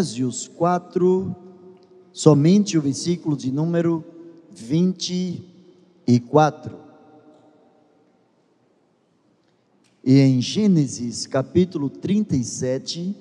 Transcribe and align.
Efésios 0.00 0.48
4, 0.48 1.36
somente 2.10 2.78
o 2.78 2.80
versículo 2.80 3.36
de 3.36 3.52
número 3.52 4.02
24. 4.50 6.74
E 10.02 10.18
em 10.20 10.40
Gênesis 10.40 11.26
capítulo 11.26 11.90
37, 11.90 13.14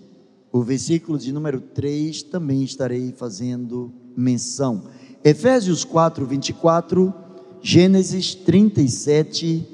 o 0.54 0.64
versículo 0.64 1.20
de 1.20 1.34
número 1.34 1.60
3, 1.60 2.24
também 2.24 2.64
estarei 2.64 3.12
fazendo 3.12 3.92
menção. 4.16 4.86
Efésios 5.22 5.84
4, 5.84 6.26
24, 6.26 7.14
Gênesis 7.62 8.36
37, 8.36 9.68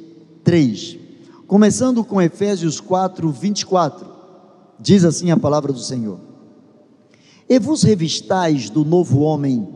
3. 0.44 0.98
Começando 1.46 2.04
com 2.04 2.20
Efésios 2.20 2.82
4, 2.82 3.30
24, 3.30 4.08
diz 4.80 5.06
assim 5.06 5.30
a 5.30 5.38
palavra 5.38 5.72
do 5.72 5.80
Senhor: 5.80 6.34
E 7.48 7.60
vos 7.60 7.84
revistais 7.84 8.70
do 8.70 8.84
novo 8.84 9.20
homem, 9.20 9.68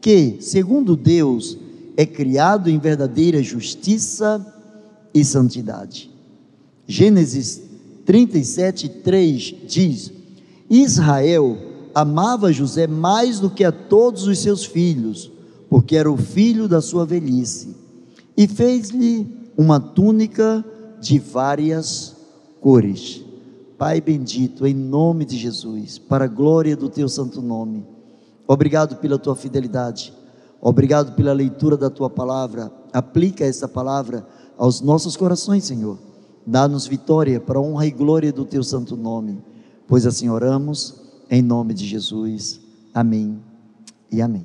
que, 0.00 0.36
segundo 0.40 0.94
Deus, 0.94 1.56
é 1.96 2.04
criado 2.04 2.68
em 2.68 2.78
verdadeira 2.78 3.42
justiça 3.42 4.44
e 5.12 5.24
santidade. 5.24 6.10
Gênesis 6.86 7.62
37, 8.04 8.88
3 8.88 9.54
diz: 9.66 10.12
Israel 10.70 11.56
amava 11.94 12.52
José 12.52 12.86
mais 12.86 13.40
do 13.40 13.50
que 13.50 13.64
a 13.64 13.72
todos 13.72 14.26
os 14.26 14.38
seus 14.38 14.64
filhos, 14.64 15.30
porque 15.68 15.96
era 15.96 16.10
o 16.10 16.16
filho 16.16 16.68
da 16.68 16.80
sua 16.80 17.04
velhice, 17.04 17.74
e 18.36 18.46
fez-lhe 18.46 19.26
uma 19.56 19.80
túnica 19.80 20.64
de 21.00 21.18
várias 21.18 22.16
cores. 22.60 23.27
Pai 23.78 24.00
bendito, 24.00 24.66
em 24.66 24.74
nome 24.74 25.24
de 25.24 25.38
Jesus, 25.38 25.98
para 25.98 26.24
a 26.24 26.28
glória 26.28 26.76
do 26.76 26.88
teu 26.88 27.08
santo 27.08 27.40
nome, 27.40 27.86
obrigado 28.44 28.96
pela 28.96 29.16
tua 29.16 29.36
fidelidade, 29.36 30.12
obrigado 30.60 31.14
pela 31.14 31.32
leitura 31.32 31.76
da 31.76 31.88
tua 31.88 32.10
palavra. 32.10 32.72
Aplica 32.92 33.44
essa 33.44 33.68
palavra 33.68 34.26
aos 34.56 34.80
nossos 34.80 35.16
corações, 35.16 35.62
Senhor. 35.62 35.96
Dá-nos 36.44 36.88
vitória 36.88 37.38
para 37.38 37.60
a 37.60 37.62
honra 37.62 37.86
e 37.86 37.92
glória 37.92 38.32
do 38.32 38.44
teu 38.44 38.64
santo 38.64 38.96
nome, 38.96 39.38
pois 39.86 40.06
assim 40.06 40.28
oramos, 40.28 40.96
em 41.30 41.40
nome 41.40 41.72
de 41.72 41.86
Jesus. 41.86 42.58
Amém 42.92 43.38
e 44.10 44.20
amém. 44.20 44.44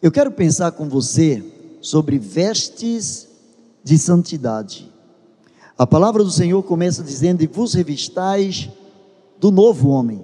Eu 0.00 0.12
quero 0.12 0.30
pensar 0.30 0.70
com 0.70 0.88
você 0.88 1.42
sobre 1.80 2.16
vestes 2.16 3.26
de 3.82 3.98
santidade. 3.98 4.91
A 5.76 5.86
palavra 5.86 6.22
do 6.22 6.30
Senhor 6.30 6.62
começa 6.62 7.02
dizendo: 7.02 7.42
E 7.42 7.46
vos 7.46 7.74
revistais 7.74 8.68
do 9.40 9.50
novo 9.50 9.88
homem, 9.88 10.22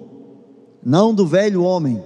não 0.83 1.13
do 1.13 1.25
velho 1.25 1.63
homem, 1.63 2.01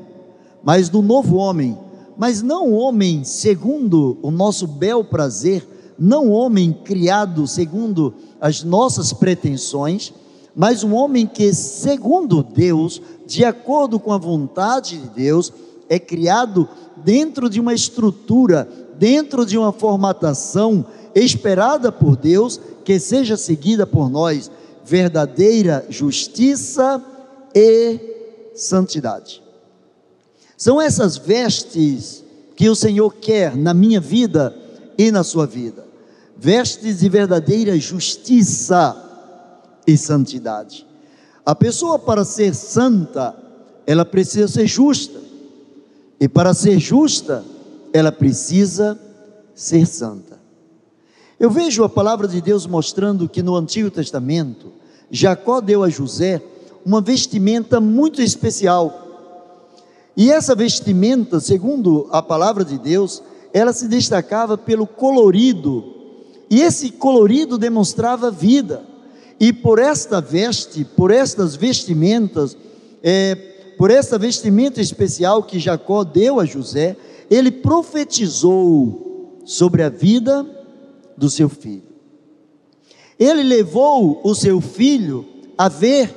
mas 0.63 0.89
do 0.89 1.01
novo 1.01 1.35
homem, 1.35 1.77
mas 2.17 2.41
não 2.41 2.71
homem 2.71 3.23
segundo 3.23 4.17
o 4.21 4.31
nosso 4.31 4.65
bel 4.65 5.03
prazer, 5.03 5.67
não 5.99 6.31
homem 6.31 6.71
criado 6.71 7.45
segundo 7.45 8.13
as 8.39 8.63
nossas 8.63 9.11
pretensões, 9.11 10.13
mas 10.55 10.83
um 10.83 10.93
homem 10.93 11.27
que, 11.27 11.53
segundo 11.53 12.43
Deus, 12.43 13.01
de 13.27 13.43
acordo 13.43 13.99
com 13.99 14.11
a 14.11 14.17
vontade 14.17 14.97
de 14.97 15.07
Deus, 15.09 15.51
é 15.89 15.99
criado 15.99 16.67
dentro 16.97 17.49
de 17.49 17.59
uma 17.59 17.73
estrutura, 17.73 18.67
dentro 18.97 19.45
de 19.45 19.57
uma 19.57 19.71
formatação 19.71 20.85
esperada 21.15 21.91
por 21.91 22.15
Deus, 22.15 22.59
que 22.83 22.99
seja 22.99 23.37
seguida 23.37 23.85
por 23.87 24.09
nós, 24.09 24.51
verdadeira 24.85 25.85
justiça 25.89 27.03
e 27.55 27.99
santidade. 28.55 29.41
São 30.57 30.81
essas 30.81 31.17
vestes 31.17 32.23
que 32.55 32.69
o 32.69 32.75
Senhor 32.75 33.13
quer 33.15 33.55
na 33.55 33.73
minha 33.73 33.99
vida 33.99 34.55
e 34.97 35.11
na 35.11 35.23
sua 35.23 35.45
vida. 35.45 35.85
Vestes 36.37 36.99
de 36.99 37.09
verdadeira 37.09 37.77
justiça 37.77 38.95
e 39.87 39.97
santidade. 39.97 40.85
A 41.45 41.53
pessoa 41.55 41.99
para 41.99 42.23
ser 42.23 42.53
santa, 42.53 43.35
ela 43.85 44.05
precisa 44.05 44.47
ser 44.47 44.67
justa. 44.67 45.19
E 46.19 46.27
para 46.27 46.53
ser 46.53 46.79
justa, 46.79 47.43
ela 47.91 48.11
precisa 48.11 48.97
ser 49.53 49.85
santa. 49.85 50.39
Eu 51.43 51.49
vejo 51.49 51.83
a 51.83 51.89
palavra 51.89 52.25
de 52.25 52.39
Deus 52.39 52.65
mostrando 52.65 53.27
que 53.27 53.43
no 53.43 53.57
Antigo 53.57 53.91
Testamento, 53.91 54.71
Jacó 55.11 55.59
deu 55.59 55.83
a 55.83 55.89
José 55.89 56.41
uma 56.85 57.01
vestimenta 57.01 57.81
muito 57.81 58.21
especial. 58.21 59.67
E 60.15 60.31
essa 60.31 60.55
vestimenta, 60.55 61.41
segundo 61.41 62.07
a 62.11 62.21
palavra 62.21 62.63
de 62.63 62.77
Deus, 62.77 63.21
ela 63.51 63.73
se 63.73 63.89
destacava 63.89 64.57
pelo 64.57 64.87
colorido. 64.87 65.83
E 66.49 66.61
esse 66.61 66.91
colorido 66.91 67.57
demonstrava 67.57 68.31
vida. 68.31 68.81
E 69.37 69.51
por 69.51 69.79
esta 69.79 70.21
veste, 70.21 70.85
por 70.85 71.11
estas 71.11 71.57
vestimentas, 71.57 72.55
é, 73.03 73.35
por 73.77 73.91
esta 73.91 74.17
vestimenta 74.17 74.79
especial 74.79 75.43
que 75.43 75.59
Jacó 75.59 76.05
deu 76.05 76.39
a 76.39 76.45
José, 76.45 76.95
ele 77.29 77.51
profetizou 77.51 79.41
sobre 79.43 79.83
a 79.83 79.89
vida 79.89 80.62
do 81.17 81.29
seu 81.29 81.49
filho. 81.49 81.93
Ele 83.19 83.43
levou 83.43 84.21
o 84.23 84.33
seu 84.33 84.59
filho 84.59 85.25
a 85.57 85.69
ver, 85.69 86.13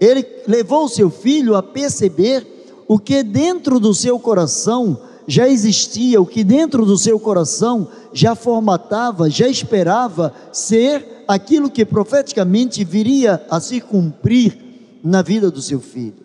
ele 0.00 0.26
levou 0.46 0.84
o 0.84 0.88
seu 0.88 1.10
filho 1.10 1.54
a 1.54 1.62
perceber 1.62 2.46
o 2.88 2.98
que 2.98 3.22
dentro 3.22 3.80
do 3.80 3.94
seu 3.94 4.18
coração 4.18 5.00
já 5.26 5.48
existia, 5.48 6.20
o 6.20 6.26
que 6.26 6.44
dentro 6.44 6.84
do 6.84 6.98
seu 6.98 7.18
coração 7.18 7.88
já 8.12 8.34
formatava, 8.34 9.30
já 9.30 9.48
esperava 9.48 10.34
ser 10.52 11.24
aquilo 11.26 11.70
que 11.70 11.84
profeticamente 11.84 12.84
viria 12.84 13.44
a 13.48 13.58
se 13.60 13.80
cumprir 13.80 14.58
na 15.02 15.22
vida 15.22 15.50
do 15.50 15.62
seu 15.62 15.80
filho. 15.80 16.24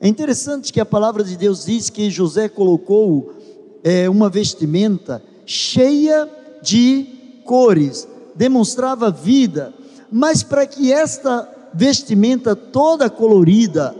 É 0.00 0.08
interessante 0.08 0.72
que 0.72 0.80
a 0.80 0.86
palavra 0.86 1.22
de 1.22 1.36
Deus 1.36 1.66
diz 1.66 1.90
que 1.90 2.10
José 2.10 2.48
colocou 2.48 3.34
é, 3.84 4.08
uma 4.08 4.30
vestimenta 4.30 5.22
cheia 5.44 6.28
de 6.62 7.19
cores, 7.44 8.06
demonstrava 8.34 9.10
vida, 9.10 9.72
mas 10.10 10.42
para 10.42 10.66
que 10.66 10.92
esta 10.92 11.48
vestimenta 11.72 12.56
toda 12.56 13.10
colorida, 13.10 13.94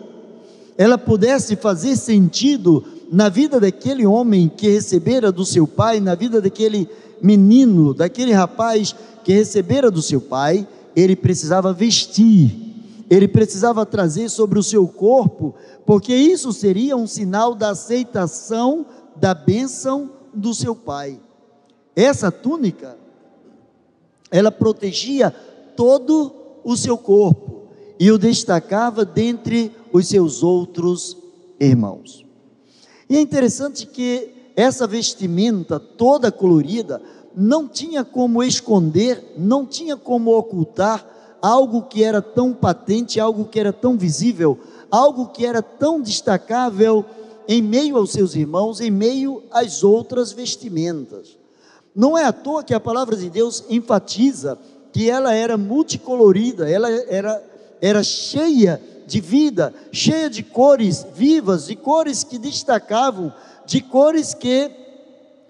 ela 0.76 0.98
pudesse 0.98 1.56
fazer 1.56 1.96
sentido 1.96 2.84
na 3.10 3.28
vida 3.28 3.60
daquele 3.60 4.06
homem 4.06 4.48
que 4.48 4.68
recebera 4.68 5.32
do 5.32 5.44
seu 5.44 5.66
pai, 5.66 6.00
na 6.00 6.14
vida 6.14 6.40
daquele 6.40 6.88
menino, 7.20 7.92
daquele 7.92 8.32
rapaz 8.32 8.94
que 9.24 9.32
recebera 9.32 9.90
do 9.90 10.00
seu 10.00 10.20
pai, 10.20 10.66
ele 10.94 11.14
precisava 11.14 11.72
vestir, 11.72 13.04
ele 13.10 13.28
precisava 13.28 13.84
trazer 13.84 14.28
sobre 14.28 14.58
o 14.58 14.62
seu 14.62 14.86
corpo, 14.86 15.54
porque 15.84 16.14
isso 16.14 16.52
seria 16.52 16.96
um 16.96 17.06
sinal 17.06 17.54
da 17.54 17.70
aceitação 17.70 18.86
da 19.16 19.34
bênção 19.34 20.10
do 20.32 20.54
seu 20.54 20.74
pai. 20.74 21.18
Essa 21.94 22.30
túnica 22.30 22.96
ela 24.30 24.50
protegia 24.50 25.30
todo 25.76 26.32
o 26.62 26.76
seu 26.76 26.96
corpo 26.96 27.68
e 27.98 28.10
o 28.10 28.18
destacava 28.18 29.04
dentre 29.04 29.72
os 29.92 30.06
seus 30.06 30.42
outros 30.42 31.16
irmãos. 31.58 32.24
E 33.08 33.16
é 33.16 33.20
interessante 33.20 33.86
que 33.86 34.32
essa 34.56 34.86
vestimenta 34.86 35.80
toda 35.80 36.30
colorida 36.30 37.00
não 37.34 37.68
tinha 37.68 38.04
como 38.04 38.42
esconder, 38.42 39.34
não 39.36 39.66
tinha 39.66 39.96
como 39.96 40.36
ocultar 40.36 41.06
algo 41.40 41.82
que 41.82 42.04
era 42.04 42.20
tão 42.20 42.52
patente, 42.52 43.18
algo 43.18 43.46
que 43.46 43.58
era 43.58 43.72
tão 43.72 43.96
visível, 43.96 44.58
algo 44.90 45.28
que 45.28 45.46
era 45.46 45.62
tão 45.62 46.00
destacável 46.00 47.04
em 47.48 47.62
meio 47.62 47.96
aos 47.96 48.12
seus 48.12 48.34
irmãos, 48.34 48.80
em 48.80 48.90
meio 48.90 49.42
às 49.50 49.82
outras 49.82 50.32
vestimentas. 50.32 51.39
Não 51.94 52.16
é 52.16 52.24
à 52.24 52.32
toa 52.32 52.62
que 52.62 52.74
a 52.74 52.80
palavra 52.80 53.16
de 53.16 53.28
Deus 53.28 53.64
enfatiza 53.68 54.58
que 54.92 55.08
ela 55.10 55.34
era 55.34 55.56
multicolorida, 55.56 56.68
ela 56.70 56.90
era, 56.90 57.42
era 57.80 58.02
cheia 58.02 58.80
de 59.06 59.20
vida, 59.20 59.74
cheia 59.92 60.30
de 60.30 60.42
cores 60.42 61.06
vivas, 61.14 61.66
de 61.66 61.76
cores 61.76 62.22
que 62.22 62.38
destacavam, 62.38 63.32
de 63.66 63.80
cores 63.80 64.34
que 64.34 64.70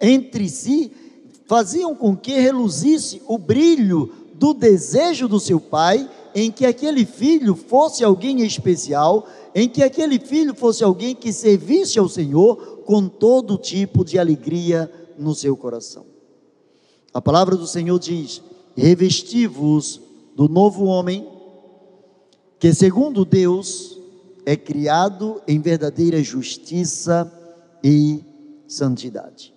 entre 0.00 0.48
si 0.48 0.92
faziam 1.46 1.94
com 1.94 2.16
que 2.16 2.32
reluzisse 2.32 3.20
o 3.26 3.36
brilho 3.36 4.14
do 4.34 4.54
desejo 4.54 5.28
do 5.28 5.38
seu 5.38 5.60
pai 5.60 6.08
em 6.34 6.50
que 6.50 6.64
aquele 6.64 7.04
filho 7.04 7.54
fosse 7.54 8.04
alguém 8.04 8.42
especial, 8.42 9.26
em 9.54 9.68
que 9.68 9.82
aquele 9.82 10.18
filho 10.18 10.54
fosse 10.54 10.84
alguém 10.84 11.14
que 11.14 11.32
servisse 11.32 11.98
ao 11.98 12.08
Senhor 12.08 12.82
com 12.86 13.08
todo 13.08 13.58
tipo 13.58 14.04
de 14.04 14.18
alegria 14.18 14.90
no 15.18 15.34
seu 15.34 15.56
coração. 15.56 16.09
A 17.12 17.20
palavra 17.20 17.56
do 17.56 17.66
Senhor 17.66 17.98
diz: 17.98 18.42
revesti-vos 18.76 20.00
do 20.36 20.48
novo 20.48 20.84
homem, 20.84 21.26
que, 22.58 22.72
segundo 22.72 23.24
Deus, 23.24 23.98
é 24.46 24.56
criado 24.56 25.40
em 25.46 25.60
verdadeira 25.60 26.22
justiça 26.22 27.30
e 27.82 28.24
santidade. 28.66 29.52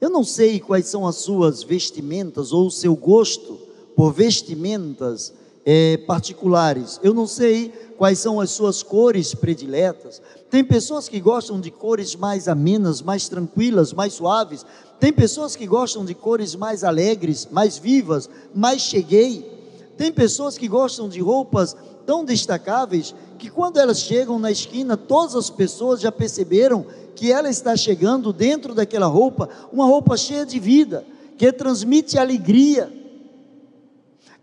Eu 0.00 0.10
não 0.10 0.24
sei 0.24 0.58
quais 0.58 0.86
são 0.86 1.06
as 1.06 1.16
suas 1.16 1.62
vestimentas 1.62 2.52
ou 2.52 2.66
o 2.66 2.70
seu 2.70 2.96
gosto 2.96 3.58
por 3.94 4.12
vestimentas 4.12 5.32
é, 5.64 5.96
particulares. 5.98 6.98
Eu 7.02 7.14
não 7.14 7.26
sei 7.26 7.68
quais 7.96 8.18
são 8.18 8.40
as 8.40 8.50
suas 8.50 8.82
cores 8.82 9.34
prediletas. 9.34 10.20
Tem 10.52 10.62
pessoas 10.62 11.08
que 11.08 11.18
gostam 11.18 11.58
de 11.58 11.70
cores 11.70 12.14
mais 12.14 12.46
amenas, 12.46 13.00
mais 13.00 13.26
tranquilas, 13.26 13.94
mais 13.94 14.12
suaves. 14.12 14.66
Tem 15.00 15.10
pessoas 15.10 15.56
que 15.56 15.66
gostam 15.66 16.04
de 16.04 16.14
cores 16.14 16.54
mais 16.54 16.84
alegres, 16.84 17.48
mais 17.50 17.78
vivas, 17.78 18.28
mais 18.54 18.82
cheguei. 18.82 19.50
Tem 19.96 20.12
pessoas 20.12 20.58
que 20.58 20.68
gostam 20.68 21.08
de 21.08 21.22
roupas 21.22 21.74
tão 22.04 22.22
destacáveis 22.22 23.14
que 23.38 23.48
quando 23.48 23.78
elas 23.78 24.00
chegam 24.00 24.38
na 24.38 24.50
esquina, 24.50 24.94
todas 24.94 25.34
as 25.34 25.48
pessoas 25.48 26.02
já 26.02 26.12
perceberam 26.12 26.84
que 27.16 27.32
ela 27.32 27.48
está 27.48 27.74
chegando 27.74 28.30
dentro 28.30 28.74
daquela 28.74 29.06
roupa, 29.06 29.48
uma 29.72 29.86
roupa 29.86 30.18
cheia 30.18 30.44
de 30.44 30.58
vida, 30.58 31.02
que 31.38 31.50
transmite 31.50 32.18
alegria. 32.18 32.92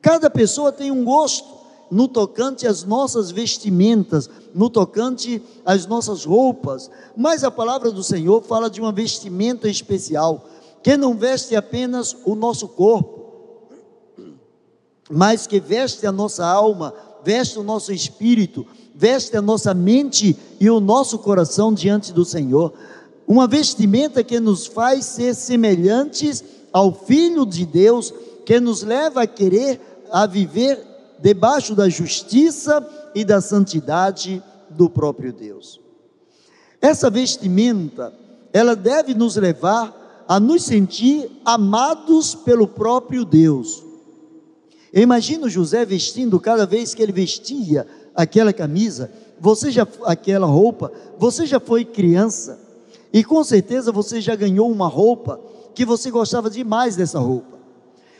Cada 0.02 0.28
pessoa 0.28 0.72
tem 0.72 0.90
um 0.90 1.06
gosto 1.06 1.59
no 1.92 2.08
tocante 2.08 2.68
às 2.68 2.84
nossas 2.84 3.32
vestimentas, 3.32 4.30
no 4.54 4.70
tocante 4.70 5.42
às 5.66 5.86
nossas 5.86 6.24
roupas, 6.24 6.90
mas 7.16 7.44
a 7.44 7.52
palavra 7.52 7.92
do 7.92 8.04
Senhor 8.04 8.42
fala 8.44 8.70
de 8.70 8.80
uma 8.80 8.92
vestimenta 8.92 9.68
especial, 9.68 10.46
que 10.84 10.96
não 10.96 11.16
veste 11.16 11.56
apenas 11.56 12.16
o 12.26 12.36
nosso 12.36 12.68
corpo, 12.68 13.20
mas 15.10 15.48
que 15.48 15.60
veste 15.60 16.06
a 16.06 16.12
nossa 16.12 16.46
alma, 16.46 16.94
veste 17.24 17.58
o 17.58 17.64
nosso 17.64 17.92
espírito, 17.92 18.66
veste 18.94 19.36
a 19.36 19.42
nossa 19.42 19.74
mente 19.74 20.38
e 20.60 20.70
o 20.70 20.80
nosso 20.80 21.18
coração 21.20 21.74
diante 21.74 22.14
do 22.14 22.24
Senhor. 22.24 22.74
Uma 23.28 23.48
vestimenta 23.48 24.24
que 24.24 24.40
nos 24.40 24.68
faz 24.68 25.06
ser 25.06 25.34
semelhantes 25.34 26.44
ao 26.72 26.94
Filho 26.94 27.46
de 27.46 27.66
Deus, 27.66 28.14
que 28.46 28.60
nos 28.60 28.84
leva 28.84 29.24
a 29.24 29.28
querer 29.28 29.80
a 30.12 30.26
viver 30.26 30.89
debaixo 31.22 31.76
da 31.76 31.90
justiça 31.90 32.86
e 33.14 33.26
da 33.26 33.42
santidade 33.42 34.42
do 34.70 34.90
próprio 34.90 35.34
Deus. 35.34 35.80
Essa 36.82 37.10
vestimenta, 37.10 38.14
ela 38.54 38.76
deve 38.76 39.14
nos 39.14 39.36
levar 39.36 40.26
a 40.28 40.40
nos 40.40 40.64
sentir 40.64 41.30
amados 41.44 42.36
pelo 42.36 42.68
próprio 42.68 43.26
Deus. 43.26 43.84
Eu 44.94 45.04
imagino 45.04 45.50
José 45.50 45.86
vestindo 45.86 46.40
cada 46.40 46.66
vez 46.66 46.94
que 46.94 47.02
ele 47.02 47.12
vestia 47.12 47.86
aquela 48.16 48.54
camisa, 48.54 49.12
você 49.40 49.72
já 49.72 49.88
aquela 50.06 50.48
roupa, 50.48 50.92
você 51.18 51.46
já 51.46 51.60
foi 51.60 51.86
criança 51.86 52.60
e 53.12 53.24
com 53.24 53.44
certeza 53.44 53.92
você 53.92 54.22
já 54.22 54.36
ganhou 54.36 54.72
uma 54.72 54.88
roupa 54.88 55.40
que 55.74 55.86
você 55.86 56.12
gostava 56.12 56.50
demais 56.50 56.96
dessa 56.96 57.20
roupa. 57.20 57.59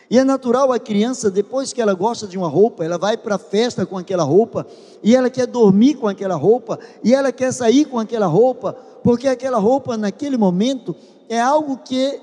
E 0.10 0.18
é 0.18 0.24
natural 0.24 0.72
a 0.72 0.80
criança, 0.80 1.30
depois 1.30 1.72
que 1.72 1.82
ela 1.82 1.94
gosta 1.94 2.26
de 2.26 2.38
uma 2.38 2.48
roupa, 2.48 2.84
ela 2.84 2.98
vai 2.98 3.16
para 3.16 3.36
a 3.36 3.40
festa 3.40 3.86
com 3.86 3.98
aquela 3.98 4.24
roupa, 4.24 4.66
e 5.04 5.16
ela 5.16 5.30
quer 5.30 5.46
dormir 5.46 5.96
com 5.96 6.08
aquela 6.08 6.36
roupa, 6.36 6.80
e 7.04 7.14
ela 7.14 7.32
quer 7.32 7.54
sair 7.54 7.86
com 7.86 8.00
aquela 8.00 8.26
roupa, 8.26 8.74
porque 9.04 9.28
aquela 9.28 9.60
roupa, 9.60 9.96
naquele 9.96 10.36
momento, 10.36 10.96
é 11.30 11.40
algo 11.40 11.78
que 11.78 12.20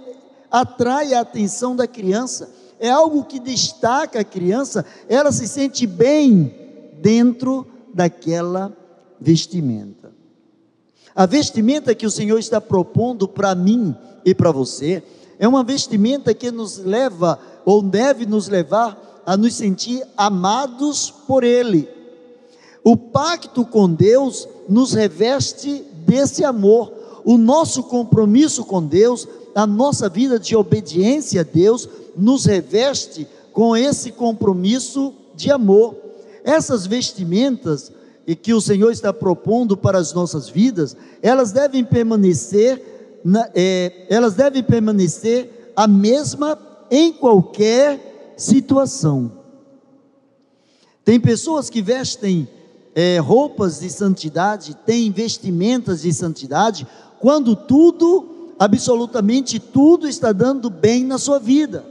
atrai 0.51 1.15
a 1.15 1.21
atenção 1.21 1.77
da 1.77 1.87
criança, 1.87 2.51
é 2.81 2.91
algo 2.91 3.23
que 3.25 3.39
destaca 3.39 4.21
a 4.21 4.25
criança, 4.25 4.85
ela 5.09 5.31
se 5.31 5.47
sente 5.47 5.87
bem 5.87 6.53
dentro 7.01 7.67
daquela 7.95 8.77
vestimenta. 9.21 10.13
A 11.15 11.25
vestimenta 11.25 11.95
que 11.95 12.05
o 12.05 12.11
Senhor 12.11 12.39
está 12.39 12.61
propondo 12.61 13.29
para 13.29 13.55
mim 13.55 13.95
e 14.25 14.35
para 14.35 14.51
você 14.51 15.03
é 15.39 15.47
uma 15.47 15.63
vestimenta 15.63 16.35
que 16.35 16.51
nos 16.51 16.79
leva 16.79 17.39
ou 17.67 17.83
deve 17.83 18.25
nos 18.25 18.47
levar 18.49 19.23
a 19.27 19.37
nos 19.37 19.55
sentir 19.55 20.07
amados 20.17 21.13
por 21.27 21.43
Ele. 21.43 21.89
O 22.85 22.97
pacto 22.97 23.65
com 23.65 23.93
Deus 23.93 24.49
nos 24.69 24.93
reveste 24.93 25.85
desse 26.07 26.45
amor. 26.45 26.93
O 27.25 27.37
nosso 27.37 27.83
compromisso 27.83 28.65
com 28.65 28.81
Deus, 28.87 29.27
a 29.53 29.67
nossa 29.67 30.09
vida 30.09 30.39
de 30.39 30.55
obediência 30.55 31.41
a 31.41 31.45
Deus, 31.45 31.89
nos 32.17 32.45
reveste 32.45 33.27
com 33.53 33.77
esse 33.77 34.13
compromisso 34.13 35.13
de 35.35 35.51
amor. 35.51 35.97
Essas 36.45 36.87
vestimentas 36.87 37.91
que 38.43 38.55
o 38.55 38.61
Senhor 38.61 38.93
está 38.93 39.13
propondo 39.13 39.77
para 39.77 39.99
as 39.99 40.13
nossas 40.13 40.49
vidas, 40.49 40.97
elas 41.21 41.51
devem 41.51 41.85
permanecer, 41.85 42.81
é, 43.55 44.07
elas 44.09 44.35
devem 44.35 44.63
permanecer 44.63 45.73
a 45.75 45.89
mesma 45.89 46.57
em 46.91 47.13
qualquer 47.13 48.35
situação. 48.37 49.33
Tem 51.05 51.21
pessoas 51.21 51.71
que 51.71 51.81
vestem 51.81 52.49
é, 52.95 53.19
roupas 53.19 53.81
de 53.81 53.91
santidade, 53.91 54.75
têm 54.87 55.11
vestimentas 55.11 56.03
de 56.03 56.13
santidade, 56.13 56.87
quando 57.21 57.55
tudo, 57.55 58.55
absolutamente 58.59 59.59
tudo, 59.59 60.09
está 60.09 60.33
dando 60.33 60.71
bem 60.71 61.05
na 61.05 61.19
sua 61.19 61.39
vida. 61.39 61.85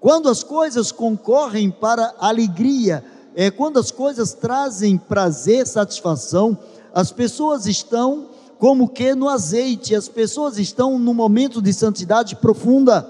Quando 0.00 0.28
as 0.28 0.42
coisas 0.42 0.90
concorrem 0.92 1.70
para 1.70 2.14
alegria, 2.18 3.04
é, 3.34 3.50
quando 3.50 3.78
as 3.78 3.90
coisas 3.90 4.32
trazem 4.32 4.96
prazer, 4.96 5.66
satisfação, 5.66 6.58
as 6.94 7.12
pessoas 7.12 7.66
estão 7.66 8.30
como 8.58 8.88
que 8.88 9.14
no 9.14 9.28
azeite, 9.28 9.94
as 9.94 10.08
pessoas 10.08 10.58
estão 10.58 10.98
no 10.98 11.12
momento 11.12 11.60
de 11.60 11.72
santidade 11.72 12.36
profunda. 12.36 13.06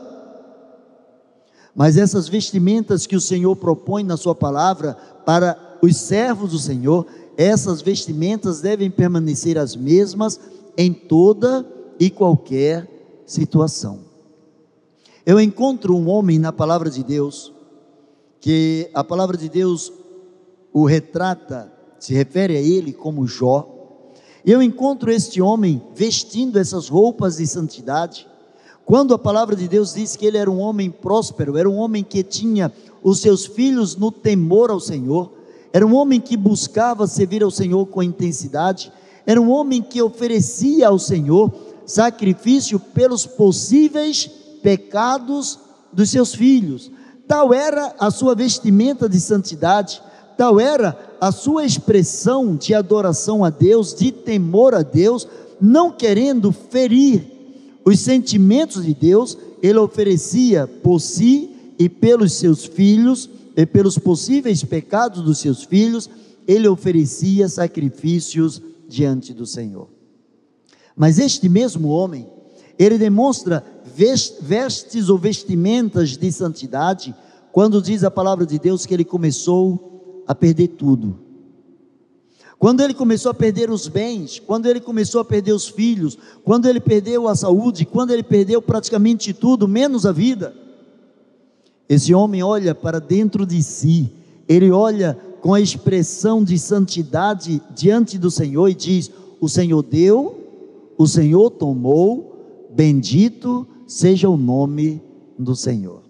Mas 1.76 1.98
essas 1.98 2.26
vestimentas 2.26 3.06
que 3.06 3.14
o 3.14 3.20
Senhor 3.20 3.54
propõe 3.54 4.02
na 4.02 4.16
Sua 4.16 4.34
palavra 4.34 4.94
para 5.26 5.76
os 5.82 5.98
servos 5.98 6.52
do 6.52 6.58
Senhor, 6.58 7.06
essas 7.36 7.82
vestimentas 7.82 8.62
devem 8.62 8.90
permanecer 8.90 9.58
as 9.58 9.76
mesmas 9.76 10.40
em 10.78 10.90
toda 10.90 11.66
e 12.00 12.08
qualquer 12.08 12.88
situação. 13.26 14.00
Eu 15.26 15.38
encontro 15.38 15.94
um 15.94 16.08
homem 16.08 16.38
na 16.38 16.50
palavra 16.50 16.88
de 16.88 17.04
Deus, 17.04 17.52
que 18.40 18.88
a 18.94 19.04
palavra 19.04 19.36
de 19.36 19.50
Deus 19.50 19.92
o 20.72 20.84
retrata, 20.84 21.72
se 21.98 22.14
refere 22.14 22.56
a 22.56 22.60
ele 22.60 22.92
como 22.92 23.26
Jó. 23.26 24.12
Eu 24.44 24.62
encontro 24.62 25.10
este 25.10 25.42
homem 25.42 25.82
vestindo 25.94 26.58
essas 26.58 26.88
roupas 26.88 27.36
de 27.36 27.46
santidade, 27.46 28.26
quando 28.86 29.12
a 29.12 29.18
palavra 29.18 29.56
de 29.56 29.66
Deus 29.66 29.94
diz 29.94 30.14
que 30.14 30.24
ele 30.24 30.38
era 30.38 30.48
um 30.48 30.60
homem 30.60 30.88
próspero, 30.88 31.58
era 31.58 31.68
um 31.68 31.74
homem 31.74 32.04
que 32.04 32.22
tinha 32.22 32.72
os 33.02 33.18
seus 33.18 33.44
filhos 33.44 33.96
no 33.96 34.12
temor 34.12 34.70
ao 34.70 34.78
Senhor, 34.78 35.32
era 35.72 35.84
um 35.84 35.92
homem 35.92 36.20
que 36.20 36.36
buscava 36.36 37.04
servir 37.08 37.42
ao 37.42 37.50
Senhor 37.50 37.84
com 37.86 38.00
intensidade, 38.00 38.92
era 39.26 39.42
um 39.42 39.50
homem 39.50 39.82
que 39.82 40.00
oferecia 40.00 40.86
ao 40.86 41.00
Senhor 41.00 41.52
sacrifício 41.84 42.78
pelos 42.78 43.26
possíveis 43.26 44.30
pecados 44.62 45.58
dos 45.92 46.08
seus 46.10 46.32
filhos. 46.32 46.88
Tal 47.26 47.52
era 47.52 47.92
a 47.98 48.08
sua 48.12 48.36
vestimenta 48.36 49.08
de 49.08 49.20
santidade, 49.20 50.00
tal 50.38 50.60
era 50.60 50.96
a 51.20 51.32
sua 51.32 51.64
expressão 51.64 52.54
de 52.54 52.72
adoração 52.72 53.44
a 53.44 53.50
Deus, 53.50 53.92
de 53.92 54.12
temor 54.12 54.76
a 54.76 54.82
Deus, 54.82 55.26
não 55.60 55.90
querendo 55.90 56.52
ferir 56.52 57.35
os 57.86 58.00
sentimentos 58.00 58.84
de 58.84 58.92
Deus, 58.92 59.38
ele 59.62 59.78
oferecia 59.78 60.66
por 60.66 61.00
si 61.00 61.50
e 61.78 61.88
pelos 61.88 62.32
seus 62.32 62.64
filhos, 62.64 63.30
e 63.56 63.64
pelos 63.64 63.96
possíveis 63.96 64.64
pecados 64.64 65.22
dos 65.22 65.38
seus 65.38 65.62
filhos, 65.62 66.10
ele 66.48 66.66
oferecia 66.66 67.48
sacrifícios 67.48 68.60
diante 68.88 69.32
do 69.32 69.46
Senhor. 69.46 69.88
Mas 70.96 71.20
este 71.20 71.48
mesmo 71.48 71.88
homem, 71.88 72.26
ele 72.76 72.98
demonstra 72.98 73.64
vestes 74.42 75.08
ou 75.08 75.16
vestimentas 75.16 76.16
de 76.16 76.32
santidade, 76.32 77.14
quando 77.52 77.80
diz 77.80 78.02
a 78.02 78.10
palavra 78.10 78.44
de 78.44 78.58
Deus 78.58 78.84
que 78.84 78.94
ele 78.94 79.04
começou 79.04 80.24
a 80.26 80.34
perder 80.34 80.68
tudo. 80.68 81.25
Quando 82.58 82.80
ele 82.80 82.94
começou 82.94 83.30
a 83.30 83.34
perder 83.34 83.70
os 83.70 83.86
bens, 83.86 84.38
quando 84.38 84.66
ele 84.66 84.80
começou 84.80 85.20
a 85.20 85.24
perder 85.24 85.52
os 85.52 85.68
filhos, 85.68 86.16
quando 86.42 86.66
ele 86.66 86.80
perdeu 86.80 87.28
a 87.28 87.36
saúde, 87.36 87.84
quando 87.84 88.12
ele 88.12 88.22
perdeu 88.22 88.62
praticamente 88.62 89.34
tudo, 89.34 89.68
menos 89.68 90.06
a 90.06 90.12
vida, 90.12 90.54
esse 91.88 92.14
homem 92.14 92.42
olha 92.42 92.74
para 92.74 92.98
dentro 92.98 93.44
de 93.44 93.62
si, 93.62 94.10
ele 94.48 94.70
olha 94.70 95.18
com 95.40 95.52
a 95.52 95.60
expressão 95.60 96.42
de 96.42 96.58
santidade 96.58 97.60
diante 97.74 98.18
do 98.18 98.30
Senhor 98.30 98.68
e 98.68 98.74
diz: 98.74 99.10
O 99.38 99.48
Senhor 99.48 99.82
deu, 99.82 100.40
o 100.96 101.06
Senhor 101.06 101.50
tomou, 101.50 102.68
bendito 102.74 103.66
seja 103.86 104.28
o 104.28 104.36
nome 104.36 105.00
do 105.38 105.54
Senhor. 105.54 106.02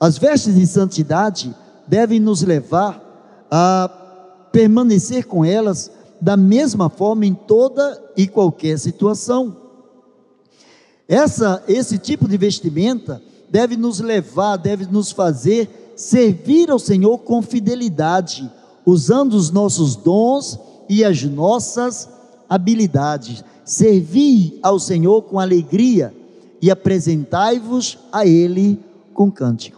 As 0.00 0.18
vestes 0.18 0.54
de 0.54 0.66
santidade 0.66 1.54
devem 1.86 2.18
nos 2.18 2.42
levar 2.42 3.46
a 3.50 4.05
permanecer 4.56 5.26
com 5.26 5.44
elas 5.44 5.90
da 6.18 6.34
mesma 6.34 6.88
forma 6.88 7.26
em 7.26 7.34
toda 7.34 8.02
e 8.16 8.26
qualquer 8.26 8.78
situação. 8.78 9.54
Essa, 11.06 11.62
esse 11.68 11.98
tipo 11.98 12.26
de 12.26 12.38
vestimenta 12.38 13.20
deve 13.50 13.76
nos 13.76 14.00
levar, 14.00 14.56
deve 14.56 14.86
nos 14.86 15.12
fazer 15.12 15.92
servir 15.94 16.70
ao 16.70 16.78
Senhor 16.78 17.18
com 17.18 17.42
fidelidade, 17.42 18.50
usando 18.86 19.34
os 19.34 19.50
nossos 19.50 19.94
dons 19.94 20.58
e 20.88 21.04
as 21.04 21.22
nossas 21.22 22.08
habilidades. 22.48 23.44
Servi 23.62 24.58
ao 24.62 24.78
Senhor 24.78 25.20
com 25.20 25.38
alegria 25.38 26.14
e 26.62 26.70
apresentai-vos 26.70 27.98
a 28.10 28.26
Ele 28.26 28.80
com 29.12 29.30
cântico. 29.30 29.75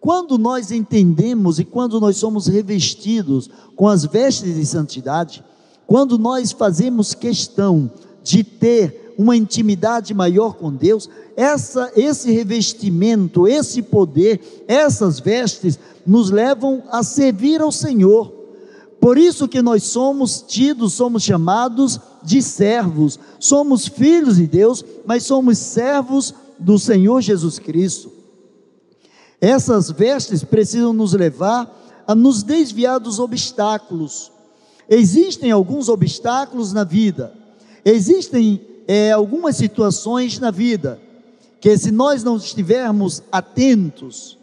Quando 0.00 0.38
nós 0.38 0.70
entendemos 0.70 1.58
e 1.58 1.64
quando 1.64 2.00
nós 2.00 2.16
somos 2.16 2.46
revestidos 2.46 3.50
com 3.76 3.86
as 3.86 4.04
vestes 4.04 4.54
de 4.54 4.64
santidade, 4.64 5.44
quando 5.86 6.18
nós 6.18 6.52
fazemos 6.52 7.14
questão 7.14 7.90
de 8.22 8.42
ter 8.42 9.14
uma 9.18 9.36
intimidade 9.36 10.14
maior 10.14 10.54
com 10.54 10.72
Deus, 10.72 11.08
essa, 11.36 11.92
esse 11.94 12.30
revestimento, 12.30 13.46
esse 13.46 13.82
poder, 13.82 14.64
essas 14.66 15.20
vestes 15.20 15.78
nos 16.06 16.30
levam 16.30 16.82
a 16.90 17.02
servir 17.02 17.60
ao 17.60 17.70
Senhor. 17.70 18.32
Por 18.98 19.18
isso 19.18 19.48
que 19.48 19.60
nós 19.60 19.84
somos 19.84 20.42
tidos, 20.46 20.94
somos 20.94 21.22
chamados 21.22 22.00
de 22.22 22.40
servos. 22.42 23.18
Somos 23.38 23.86
filhos 23.86 24.36
de 24.36 24.46
Deus, 24.46 24.84
mas 25.06 25.24
somos 25.24 25.58
servos 25.58 26.34
do 26.58 26.78
Senhor 26.78 27.20
Jesus 27.20 27.58
Cristo. 27.58 28.19
Essas 29.40 29.90
vestes 29.90 30.44
precisam 30.44 30.92
nos 30.92 31.14
levar 31.14 32.02
a 32.06 32.14
nos 32.14 32.42
desviar 32.42 33.00
dos 33.00 33.18
obstáculos. 33.18 34.30
Existem 34.88 35.50
alguns 35.50 35.88
obstáculos 35.88 36.72
na 36.72 36.84
vida, 36.84 37.32
existem 37.84 38.60
é, 38.86 39.12
algumas 39.12 39.56
situações 39.56 40.38
na 40.38 40.50
vida 40.50 41.00
que, 41.60 41.76
se 41.78 41.90
nós 41.90 42.24
não 42.24 42.36
estivermos 42.36 43.22
atentos, 43.30 44.36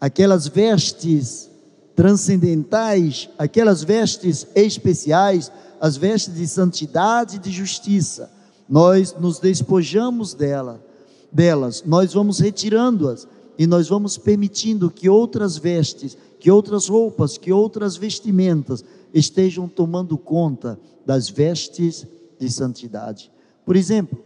aquelas 0.00 0.46
vestes 0.46 1.48
transcendentais, 1.96 3.30
aquelas 3.38 3.82
vestes 3.82 4.46
especiais, 4.54 5.50
as 5.80 5.96
vestes 5.96 6.34
de 6.34 6.46
santidade 6.46 7.36
e 7.36 7.38
de 7.38 7.50
justiça, 7.50 8.30
nós 8.68 9.14
nos 9.18 9.38
despojamos 9.38 10.34
dela, 10.34 10.84
delas, 11.30 11.82
nós 11.86 12.12
vamos 12.12 12.40
retirando-as 12.40 13.26
e 13.58 13.66
nós 13.66 13.88
vamos 13.88 14.16
permitindo 14.18 14.90
que 14.90 15.08
outras 15.08 15.56
vestes, 15.56 16.16
que 16.38 16.50
outras 16.50 16.88
roupas, 16.88 17.36
que 17.38 17.52
outras 17.52 17.96
vestimentas 17.96 18.84
estejam 19.12 19.68
tomando 19.68 20.16
conta 20.16 20.78
das 21.04 21.28
vestes 21.28 22.06
de 22.38 22.50
santidade. 22.50 23.30
Por 23.64 23.76
exemplo, 23.76 24.18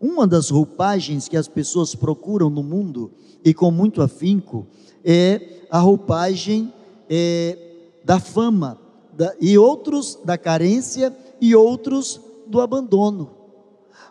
uma 0.00 0.26
das 0.26 0.50
roupagens 0.50 1.28
que 1.28 1.36
as 1.36 1.46
pessoas 1.46 1.94
procuram 1.94 2.50
no 2.50 2.62
mundo 2.62 3.12
e 3.44 3.54
com 3.54 3.70
muito 3.70 4.02
afinco 4.02 4.66
é 5.04 5.60
a 5.70 5.78
roupagem 5.78 6.72
é, 7.08 7.56
da 8.04 8.18
fama 8.18 8.80
da, 9.12 9.34
e 9.40 9.56
outros 9.56 10.18
da 10.24 10.36
carência 10.36 11.14
e 11.40 11.54
outros 11.54 12.20
do 12.46 12.60
abandono. 12.60 13.30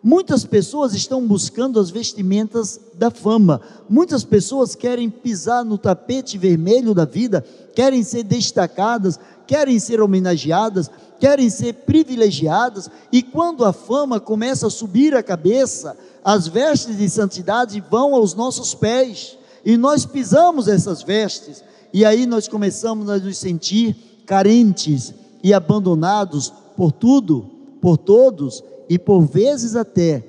Muitas 0.03 0.43
pessoas 0.43 0.95
estão 0.95 1.27
buscando 1.27 1.79
as 1.79 1.91
vestimentas 1.91 2.79
da 2.95 3.11
fama. 3.11 3.61
Muitas 3.87 4.23
pessoas 4.23 4.73
querem 4.73 5.11
pisar 5.11 5.63
no 5.63 5.77
tapete 5.77 6.39
vermelho 6.39 6.95
da 6.95 7.05
vida, 7.05 7.45
querem 7.75 8.01
ser 8.01 8.23
destacadas, 8.23 9.19
querem 9.45 9.77
ser 9.77 10.01
homenageadas, 10.01 10.89
querem 11.19 11.51
ser 11.51 11.73
privilegiadas, 11.73 12.89
e 13.11 13.21
quando 13.21 13.63
a 13.63 13.71
fama 13.71 14.19
começa 14.19 14.65
a 14.65 14.71
subir 14.71 15.15
a 15.15 15.21
cabeça, 15.21 15.95
as 16.23 16.47
vestes 16.47 16.97
de 16.97 17.07
santidade 17.07 17.83
vão 17.91 18.15
aos 18.15 18.33
nossos 18.33 18.73
pés, 18.73 19.37
e 19.63 19.77
nós 19.77 20.03
pisamos 20.03 20.67
essas 20.67 21.03
vestes, 21.03 21.63
e 21.93 22.03
aí 22.03 22.25
nós 22.25 22.47
começamos 22.47 23.07
a 23.07 23.19
nos 23.19 23.37
sentir 23.37 23.95
carentes 24.25 25.13
e 25.43 25.53
abandonados 25.53 26.51
por 26.75 26.91
tudo, 26.91 27.45
por 27.79 27.97
todos 27.97 28.63
e 28.91 28.99
por 28.99 29.21
vezes 29.21 29.77
até 29.77 30.19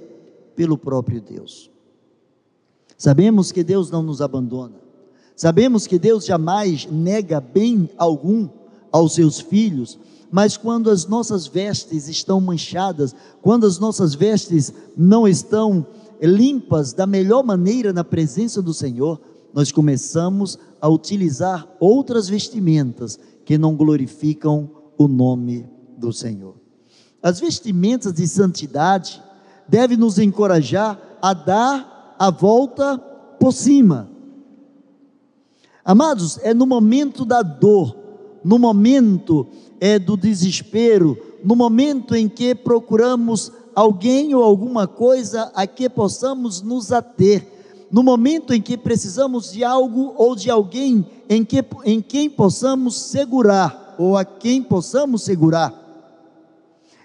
pelo 0.55 0.79
próprio 0.79 1.21
Deus. 1.21 1.69
Sabemos 2.97 3.51
que 3.51 3.65
Deus 3.65 3.91
não 3.91 4.05
nos 4.05 4.23
abandona, 4.23 4.77
sabemos 5.35 5.85
que 5.85 5.99
Deus 5.99 6.25
jamais 6.25 6.87
nega 6.87 7.41
bem 7.41 7.91
algum 7.99 8.49
aos 8.93 9.15
seus 9.15 9.41
filhos, 9.41 9.99
mas 10.31 10.57
quando 10.57 10.91
as 10.91 11.09
nossas 11.09 11.49
vestes 11.49 12.07
estão 12.07 12.41
manchadas, 12.41 13.17
quando 13.43 13.67
as 13.67 13.81
nossas 13.81 14.15
vestes 14.15 14.73
não 14.97 15.27
estão 15.27 15.85
limpas 16.23 16.93
da 16.93 17.05
melhor 17.05 17.43
maneira 17.43 17.93
na 17.93 18.05
presença 18.05 18.63
do 18.63 18.73
Senhor, 18.73 19.21
nós 19.53 19.73
começamos 19.73 20.57
a 20.81 20.89
utilizar 20.89 21.67
outras 21.81 22.29
vestimentas 22.29 23.19
que 23.45 23.59
não 23.59 23.75
glorificam 23.75 24.71
o 24.97 25.09
nome 25.09 25.69
do 25.99 26.13
Senhor. 26.13 26.62
As 27.23 27.39
vestimentas 27.39 28.13
de 28.13 28.27
santidade 28.27 29.23
devem 29.69 29.97
nos 29.97 30.19
encorajar 30.19 30.99
a 31.23 31.33
dar 31.33 32.17
a 32.19 32.31
volta 32.31 32.99
por 33.39 33.53
cima. 33.53 34.11
Amados, 35.85 36.39
é 36.43 36.53
no 36.53 36.67
momento 36.67 37.25
da 37.25 37.43
dor, 37.43 37.97
no 38.45 38.59
momento 38.59 39.47
é 39.81 39.99
do 39.99 40.17
desespero, 40.17 41.17
no 41.45 41.55
momento 41.55 42.15
em 42.15 42.29
que 42.29 42.55
procuramos 42.55 43.53
alguém 43.75 44.35
ou 44.35 44.43
alguma 44.43 44.87
coisa 44.87 45.51
a 45.55 45.67
que 45.67 45.89
possamos 45.89 46.61
nos 46.61 46.91
ater, 46.91 47.47
no 47.91 48.03
momento 48.03 48.53
em 48.53 48.61
que 48.61 48.77
precisamos 48.77 49.53
de 49.53 49.63
algo 49.63 50.13
ou 50.17 50.35
de 50.35 50.51
alguém 50.51 51.07
em, 51.29 51.45
que, 51.45 51.65
em 51.85 52.01
quem 52.01 52.29
possamos 52.29 52.97
segurar 52.97 53.95
ou 53.99 54.17
a 54.17 54.25
quem 54.25 54.63
possamos 54.63 55.23
segurar 55.23 55.82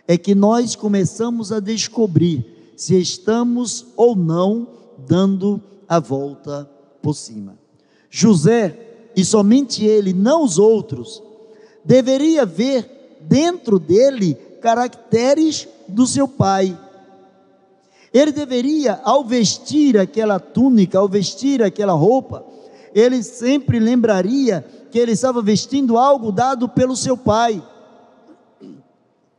é 0.08 0.18
que 0.18 0.34
nós 0.34 0.76
começamos 0.76 1.52
a 1.52 1.60
descobrir 1.60 2.74
se 2.76 3.00
estamos 3.00 3.88
ou 3.96 4.16
não 4.16 4.68
dando 5.08 5.62
a 5.88 6.00
volta 6.00 6.70
por 7.02 7.14
cima. 7.14 7.58
José, 8.10 9.10
e 9.16 9.26
somente 9.26 9.84
ele, 9.84 10.14
não 10.14 10.44
os 10.44 10.58
outros, 10.58 11.22
deveria 11.84 12.46
ver 12.46 13.18
dentro 13.22 13.80
dele 13.80 14.36
caracteres 14.62 15.68
do 15.88 16.06
seu 16.06 16.28
pai. 16.28 16.78
Ele 18.14 18.32
deveria, 18.32 19.02
ao 19.04 19.24
vestir 19.24 19.98
aquela 19.98 20.40
túnica, 20.40 21.00
ao 21.00 21.08
vestir 21.08 21.62
aquela 21.62 21.94
roupa, 21.94 22.46
ele 22.94 23.22
sempre 23.22 23.80
lembraria 23.80 24.66
que 24.90 24.98
ele 24.98 25.12
estava 25.12 25.42
vestindo 25.42 25.98
algo 25.98 26.32
dado 26.32 26.70
pelo 26.70 26.96
seu 26.96 27.18
pai. 27.18 27.62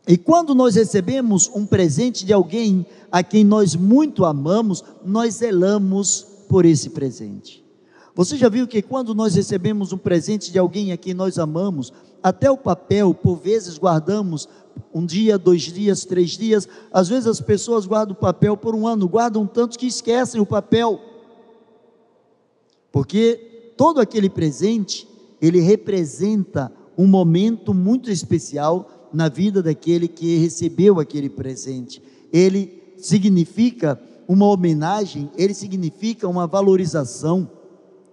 E 0.08 0.16
quando 0.16 0.54
nós 0.54 0.74
recebemos 0.74 1.50
um 1.54 1.66
presente 1.66 2.24
de 2.24 2.32
alguém 2.32 2.86
a 3.12 3.22
quem 3.22 3.44
nós 3.44 3.76
muito 3.76 4.24
amamos, 4.24 4.82
nós 5.04 5.34
zelamos 5.34 6.26
por 6.48 6.64
esse 6.64 6.88
presente. 6.88 7.62
Você 8.14 8.34
já 8.38 8.48
viu 8.48 8.66
que 8.66 8.80
quando 8.80 9.14
nós 9.14 9.34
recebemos 9.34 9.92
um 9.92 9.98
presente 9.98 10.50
de 10.50 10.58
alguém 10.58 10.92
a 10.92 10.96
quem 10.96 11.12
nós 11.12 11.38
amamos, 11.38 11.92
até 12.22 12.50
o 12.50 12.56
papel, 12.56 13.12
por 13.12 13.36
vezes, 13.36 13.76
guardamos 13.76 14.48
um 14.94 15.04
dia, 15.04 15.36
dois 15.36 15.62
dias, 15.62 16.06
três 16.06 16.30
dias. 16.30 16.66
Às 16.90 17.10
vezes 17.10 17.26
as 17.26 17.40
pessoas 17.42 17.86
guardam 17.86 18.14
o 18.14 18.18
papel 18.18 18.56
por 18.56 18.74
um 18.74 18.86
ano, 18.86 19.06
guardam 19.06 19.46
tanto 19.46 19.78
que 19.78 19.86
esquecem 19.86 20.40
o 20.40 20.46
papel. 20.46 20.98
Porque 22.90 23.74
todo 23.76 24.00
aquele 24.00 24.30
presente, 24.30 25.06
ele 25.38 25.60
representa 25.60 26.72
um 26.96 27.06
momento 27.06 27.74
muito 27.74 28.10
especial 28.10 28.97
na 29.12 29.28
vida 29.28 29.62
daquele 29.62 30.08
que 30.08 30.36
recebeu 30.38 31.00
aquele 31.00 31.28
presente. 31.28 32.02
Ele 32.32 32.94
significa 32.98 34.00
uma 34.26 34.46
homenagem, 34.46 35.30
ele 35.36 35.54
significa 35.54 36.28
uma 36.28 36.46
valorização. 36.46 37.50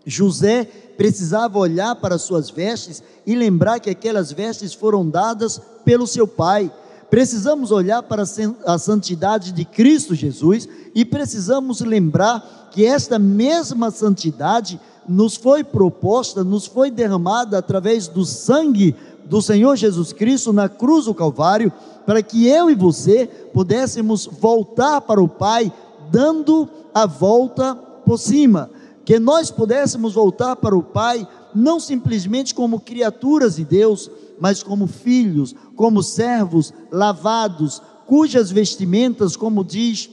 José 0.06 0.64
precisava 0.96 1.58
olhar 1.60 1.96
para 1.96 2.18
suas 2.18 2.50
vestes 2.50 3.04
e 3.26 3.36
lembrar 3.36 3.80
que 3.80 3.90
aquelas 3.90 4.32
vestes 4.32 4.74
foram 4.74 5.08
dadas 5.10 5.60
pelo 5.84 6.08
seu 6.08 6.28
pai. 6.28 6.72
Precisamos 7.10 7.72
olhar 7.72 8.04
para 8.04 8.24
a 8.66 8.78
santidade 8.78 9.52
de 9.52 9.66
Cristo 9.66 10.16
Jesus 10.16 10.68
e 10.94 11.04
precisamos 11.04 11.82
lembrar 11.82 12.70
que 12.72 12.86
esta 12.86 13.20
mesma 13.20 13.92
santidade 13.92 14.80
nos 15.08 15.36
foi 15.36 15.64
proposta, 15.64 16.44
nos 16.44 16.66
foi 16.66 16.90
derramada 16.90 17.58
através 17.58 18.08
do 18.08 18.26
sangue 18.26 18.96
do 19.26 19.42
Senhor 19.42 19.76
Jesus 19.76 20.14
Cristo 20.14 20.54
na 20.54 20.70
cruz 20.70 21.06
do 21.06 21.14
Calvário, 21.14 21.72
para 22.06 22.22
que 22.22 22.48
eu 22.48 22.70
e 22.70 22.76
você 22.76 23.28
pudéssemos 23.54 24.26
voltar 24.26 25.02
para 25.02 25.22
o 25.22 25.28
Pai, 25.28 25.72
dando 26.12 26.70
a 26.94 27.06
volta 27.06 27.76
por 27.76 28.18
cima, 28.20 28.70
que 29.04 29.20
nós 29.20 29.50
pudéssemos 29.50 30.14
voltar 30.14 30.56
para 30.56 30.78
o 30.78 30.84
Pai, 30.84 31.28
não 31.54 31.80
simplesmente 31.80 32.54
como 32.54 32.80
criaturas 32.80 33.56
de 33.56 33.66
Deus, 33.66 34.10
mas 34.40 34.62
como 34.62 34.88
filhos, 34.88 35.56
como 35.76 36.04
servos 36.04 36.74
lavados, 36.92 37.82
cujas 38.06 38.52
vestimentas, 38.52 39.36
como 39.36 39.64
diz 39.64 40.10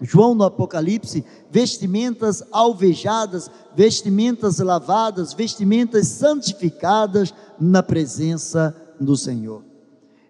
João 0.00 0.34
no 0.34 0.44
Apocalipse, 0.44 1.24
vestimentas 1.50 2.42
alvejadas, 2.50 3.50
vestimentas 3.74 4.58
lavadas, 4.58 5.32
vestimentas 5.32 6.08
santificadas 6.08 7.32
na 7.58 7.82
presença 7.82 8.74
do 9.00 9.16
Senhor. 9.16 9.62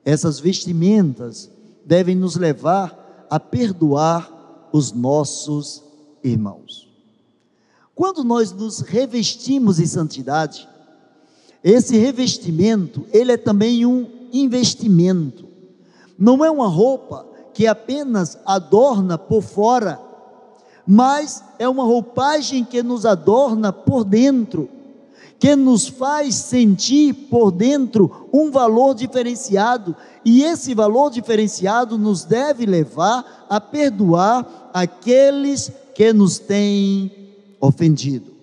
Essas 0.05 0.39
vestimentas 0.39 1.51
devem 1.85 2.15
nos 2.15 2.37
levar 2.37 3.27
a 3.31 3.41
perdoar 3.41 4.69
os 4.73 4.93
nossos 4.93 5.83
irmãos. 6.23 6.89
Quando 7.95 8.25
nós 8.25 8.53
nos 8.53 8.81
revestimos 8.81 9.79
em 9.79 9.87
santidade, 9.87 10.69
esse 11.63 11.97
revestimento, 11.97 13.07
ele 13.13 13.33
é 13.33 13.37
também 13.37 13.87
um 13.87 14.07
investimento. 14.33 15.47
Não 16.19 16.45
é 16.45 16.51
uma 16.51 16.69
roupa 16.69 17.27
que 17.55 17.67
apenas 17.67 18.39
adorna 18.45 19.17
por 19.17 19.43
fora, 19.43 20.01
mas 20.87 21.43
é 21.59 21.69
uma 21.69 21.85
roupagem 21.85 22.65
que 22.65 22.83
nos 22.83 23.07
adorna 23.07 23.73
por 23.73 24.05
dentro, 24.05 24.69
que 25.39 25.57
nos 25.57 25.89
faz 25.89 26.35
sentir 26.35 27.15
por 27.31 27.51
dentro 27.51 28.29
um 28.33 28.51
valor 28.51 28.95
diferenciado, 28.95 29.97
e 30.25 30.43
esse 30.43 30.75
valor 30.75 31.11
diferenciado 31.11 31.97
nos 31.97 32.25
deve 32.25 32.67
levar 32.67 33.47
a 33.49 33.61
perdoar 33.61 34.71
aqueles 34.75 35.71
que 35.95 36.13
nos 36.13 36.39
têm 36.39 37.11
ofendido. 37.61 38.35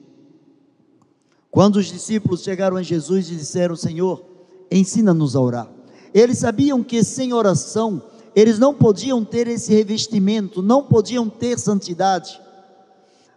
Quando 1.52 1.76
os 1.76 1.88
discípulos 1.88 2.44
chegaram 2.44 2.78
a 2.78 2.82
Jesus 2.82 3.30
e 3.30 3.36
disseram: 3.36 3.76
Senhor, 3.76 4.24
ensina-nos 4.72 5.36
a 5.36 5.42
orar. 5.42 5.68
Eles 6.14 6.38
sabiam 6.38 6.82
que 6.82 7.04
sem 7.04 7.34
oração 7.34 8.02
eles 8.36 8.58
não 8.58 8.74
podiam 8.74 9.24
ter 9.24 9.48
esse 9.48 9.74
revestimento, 9.74 10.62
não 10.62 10.84
podiam 10.84 11.30
ter 11.30 11.60
santidade. 11.60 12.40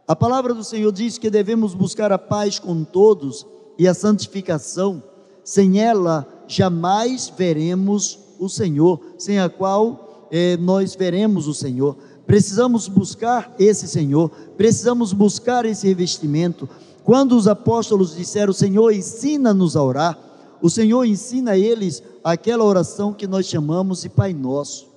A 0.07 0.15
palavra 0.15 0.53
do 0.53 0.63
Senhor 0.63 0.93
diz 0.93 1.19
que 1.19 1.31
devemos 1.31 1.75
buscar 1.75 2.13
a 2.13 2.19
paz 2.19 2.59
com 2.59 2.85
todos 2.85 3.47
e 3.79 3.89
a 3.89 3.95
santificação, 3.95 5.03
sem 5.43 5.81
ela 5.81 6.27
jamais 6.47 7.33
veremos 7.37 8.19
o 8.39 8.49
Senhor, 8.49 9.01
sem 9.19 9.41
a 9.41 9.49
qual 9.49 10.29
eh, 10.31 10.57
nós 10.59 10.95
veremos 10.95 11.49
o 11.49 11.55
Senhor. 11.55 11.97
Precisamos 12.27 12.89
buscar 12.89 13.55
esse 13.59 13.89
Senhor, 13.89 14.31
precisamos 14.57 15.13
buscar 15.13 15.65
esse 15.65 15.87
revestimento. 15.87 16.69
Quando 17.03 17.37
os 17.37 17.49
apóstolos 17.49 18.17
disseram, 18.17 18.53
Senhor, 18.53 18.91
ensina-nos 18.93 19.77
a 19.77 19.83
orar, 19.83 20.19
o 20.65 20.71
Senhor 20.71 21.05
ensina 21.05 21.51
a 21.51 21.59
eles 21.59 22.03
aquela 22.25 22.65
oração 22.65 23.13
que 23.13 23.27
nós 23.27 23.45
chamamos 23.45 24.01
de 24.01 24.09
Pai 24.09 24.33
Nosso. 24.33 24.89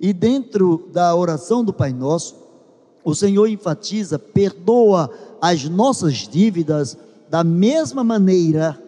E 0.00 0.12
dentro 0.12 0.88
da 0.92 1.14
oração 1.14 1.64
do 1.64 1.72
Pai 1.72 1.92
Nosso, 1.92 2.34
o 3.04 3.14
Senhor 3.14 3.46
enfatiza: 3.46 4.18
perdoa 4.18 5.08
as 5.40 5.62
nossas 5.68 6.26
dívidas 6.26 6.98
da 7.30 7.44
mesma 7.44 8.02
maneira 8.02 8.82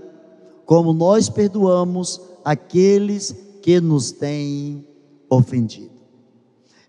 como 0.66 0.92
nós 0.92 1.28
perdoamos 1.28 2.20
aqueles 2.44 3.32
que 3.62 3.80
nos 3.80 4.10
têm 4.10 4.84
ofendido. 5.30 5.92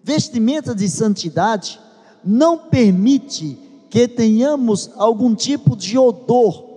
Vestimenta 0.04 0.74
de 0.74 0.90
santidade 0.90 1.80
não 2.26 2.58
permite 2.58 3.60
que 3.92 4.08
tenhamos 4.08 4.90
algum 4.96 5.36
tipo 5.36 5.76
de 5.76 6.00
odor 6.00 6.69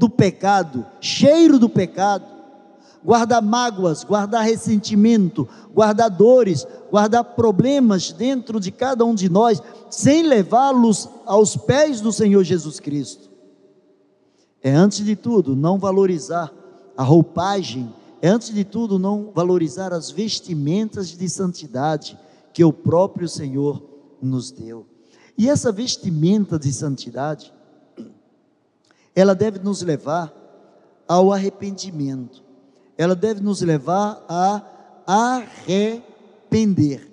do 0.00 0.08
pecado, 0.08 0.86
cheiro 0.98 1.58
do 1.58 1.68
pecado, 1.68 2.24
guardar 3.04 3.42
mágoas, 3.42 4.02
guardar 4.02 4.42
ressentimento, 4.46 5.46
guardar 5.74 6.08
dores, 6.08 6.66
guardar 6.90 7.22
problemas 7.22 8.10
dentro 8.10 8.58
de 8.58 8.70
cada 8.70 9.04
um 9.04 9.14
de 9.14 9.28
nós, 9.28 9.62
sem 9.90 10.22
levá-los 10.22 11.06
aos 11.26 11.54
pés 11.54 12.00
do 12.00 12.10
Senhor 12.10 12.42
Jesus 12.42 12.80
Cristo. 12.80 13.28
É 14.62 14.74
antes 14.74 15.04
de 15.04 15.14
tudo 15.14 15.54
não 15.54 15.78
valorizar 15.78 16.50
a 16.96 17.02
roupagem, 17.02 17.92
é 18.22 18.28
antes 18.30 18.54
de 18.54 18.64
tudo 18.64 18.98
não 18.98 19.30
valorizar 19.34 19.92
as 19.92 20.10
vestimentas 20.10 21.10
de 21.10 21.28
santidade 21.28 22.18
que 22.54 22.64
o 22.64 22.72
próprio 22.72 23.28
Senhor 23.28 23.82
nos 24.22 24.50
deu. 24.50 24.86
E 25.36 25.50
essa 25.50 25.70
vestimenta 25.70 26.58
de 26.58 26.72
santidade, 26.72 27.52
ela 29.14 29.34
deve 29.34 29.58
nos 29.58 29.82
levar 29.82 30.32
ao 31.06 31.32
arrependimento, 31.32 32.42
ela 32.96 33.14
deve 33.14 33.40
nos 33.40 33.60
levar 33.62 34.24
a 34.28 34.62
arrepender. 35.06 37.08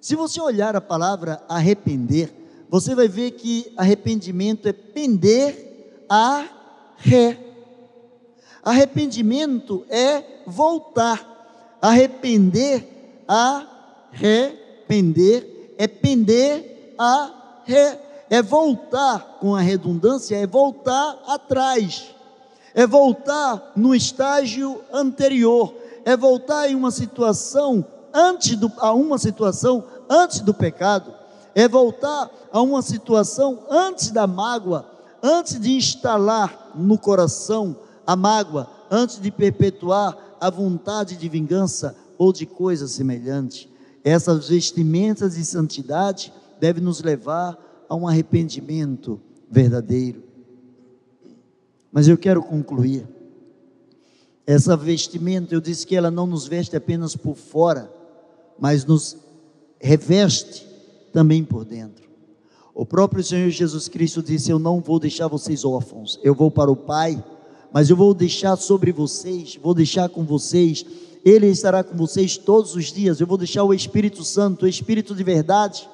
Se 0.00 0.16
você 0.16 0.40
olhar 0.40 0.74
a 0.74 0.80
palavra 0.80 1.42
arrepender, 1.48 2.32
você 2.68 2.94
vai 2.94 3.06
ver 3.06 3.32
que 3.32 3.72
arrependimento 3.76 4.66
é 4.66 4.72
pender 4.72 6.04
a 6.08 6.48
ré. 6.96 7.38
Arrependimento 8.62 9.84
é 9.88 10.42
voltar. 10.46 11.30
Arrepender, 11.80 12.92
arrepender, 14.12 15.74
é 15.76 15.86
pender 15.86 16.94
a 16.98 17.62
ré. 17.64 17.98
É 18.32 18.40
voltar, 18.40 19.36
com 19.40 19.54
a 19.54 19.60
redundância, 19.60 20.34
é 20.34 20.46
voltar 20.46 21.22
atrás. 21.26 22.14
É 22.72 22.86
voltar 22.86 23.72
no 23.76 23.94
estágio 23.94 24.80
anterior. 24.90 25.74
É 26.02 26.16
voltar 26.16 26.66
em 26.66 26.74
uma 26.74 26.90
situação 26.90 27.84
antes 28.10 28.56
do, 28.56 28.72
a 28.78 28.94
uma 28.94 29.18
situação 29.18 29.84
antes 30.08 30.40
do 30.40 30.54
pecado. 30.54 31.12
É 31.54 31.68
voltar 31.68 32.30
a 32.50 32.62
uma 32.62 32.80
situação 32.80 33.66
antes 33.68 34.10
da 34.10 34.26
mágoa, 34.26 34.86
antes 35.22 35.60
de 35.60 35.72
instalar 35.72 36.70
no 36.74 36.96
coração 36.96 37.76
a 38.06 38.16
mágoa, 38.16 38.66
antes 38.90 39.20
de 39.20 39.30
perpetuar 39.30 40.16
a 40.40 40.48
vontade 40.48 41.16
de 41.16 41.28
vingança 41.28 41.94
ou 42.16 42.32
de 42.32 42.46
coisa 42.46 42.88
semelhante. 42.88 43.70
Essas 44.02 44.48
vestimentas 44.48 45.34
de 45.34 45.44
santidade 45.44 46.32
devem 46.58 46.82
nos 46.82 47.02
levar 47.02 47.58
a 47.92 47.94
um 47.94 48.08
arrependimento 48.08 49.20
verdadeiro. 49.50 50.22
Mas 51.92 52.08
eu 52.08 52.16
quero 52.16 52.42
concluir. 52.42 53.06
Essa 54.46 54.74
vestimenta, 54.74 55.54
eu 55.54 55.60
disse 55.60 55.86
que 55.86 55.94
ela 55.94 56.10
não 56.10 56.26
nos 56.26 56.46
veste 56.46 56.74
apenas 56.74 57.14
por 57.14 57.36
fora, 57.36 57.92
mas 58.58 58.86
nos 58.86 59.18
reveste 59.78 60.66
também 61.12 61.44
por 61.44 61.66
dentro. 61.66 62.08
O 62.74 62.86
próprio 62.86 63.22
Senhor 63.22 63.50
Jesus 63.50 63.88
Cristo 63.88 64.22
disse: 64.22 64.50
Eu 64.50 64.58
não 64.58 64.80
vou 64.80 64.98
deixar 64.98 65.28
vocês 65.28 65.62
órfãos, 65.62 66.18
eu 66.22 66.34
vou 66.34 66.50
para 66.50 66.72
o 66.72 66.76
Pai, 66.76 67.22
mas 67.74 67.90
eu 67.90 67.96
vou 67.96 68.14
deixar 68.14 68.56
sobre 68.56 68.90
vocês, 68.90 69.58
vou 69.62 69.74
deixar 69.74 70.08
com 70.08 70.24
vocês, 70.24 70.82
Ele 71.22 71.48
estará 71.48 71.84
com 71.84 71.94
vocês 71.94 72.38
todos 72.38 72.74
os 72.74 72.86
dias. 72.90 73.20
Eu 73.20 73.26
vou 73.26 73.36
deixar 73.36 73.64
o 73.64 73.74
Espírito 73.74 74.24
Santo, 74.24 74.64
o 74.64 74.68
Espírito 74.68 75.14
de 75.14 75.22
verdade, 75.22 75.86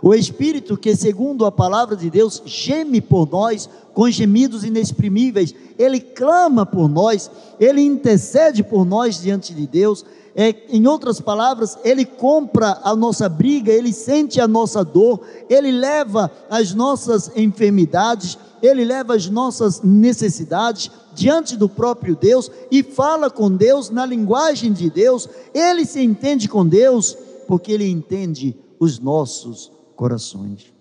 o 0.00 0.14
Espírito 0.14 0.76
que, 0.76 0.94
segundo 0.96 1.44
a 1.44 1.52
palavra 1.52 1.96
de 1.96 2.08
Deus, 2.08 2.42
geme 2.46 3.00
por 3.00 3.28
nós 3.30 3.68
com 3.92 4.10
gemidos 4.10 4.64
inexprimíveis, 4.64 5.54
Ele 5.78 6.00
clama 6.00 6.64
por 6.64 6.88
nós, 6.88 7.30
Ele 7.60 7.82
intercede 7.82 8.62
por 8.62 8.84
nós 8.84 9.20
diante 9.20 9.52
de 9.54 9.66
Deus. 9.66 10.04
É, 10.34 10.54
em 10.70 10.86
outras 10.86 11.20
palavras, 11.20 11.76
Ele 11.84 12.06
compra 12.06 12.80
a 12.82 12.96
nossa 12.96 13.28
briga, 13.28 13.70
Ele 13.70 13.92
sente 13.92 14.40
a 14.40 14.48
nossa 14.48 14.82
dor, 14.82 15.20
Ele 15.48 15.70
leva 15.70 16.30
as 16.48 16.72
nossas 16.72 17.30
enfermidades, 17.36 18.38
Ele 18.62 18.84
leva 18.84 19.14
as 19.14 19.28
nossas 19.28 19.82
necessidades 19.82 20.90
diante 21.14 21.56
do 21.56 21.68
próprio 21.68 22.16
Deus 22.16 22.50
e 22.70 22.82
fala 22.82 23.28
com 23.28 23.54
Deus 23.54 23.90
na 23.90 24.06
linguagem 24.06 24.72
de 24.72 24.88
Deus. 24.88 25.28
Ele 25.52 25.84
se 25.84 26.02
entende 26.02 26.48
com 26.48 26.66
Deus 26.66 27.16
porque 27.46 27.72
Ele 27.72 27.88
entende 27.88 28.56
os 28.80 28.98
nossos 28.98 29.70
corações. 29.96 30.72